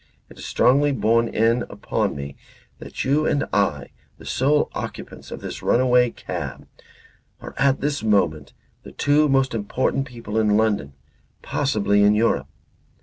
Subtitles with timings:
[0.31, 2.35] It is strongly borne in upon me
[2.79, 6.67] that you and I, the sole occupants of this runaway cab,
[7.39, 10.93] are at this moment the two most important people in London,
[11.43, 12.47] possibly in Europe.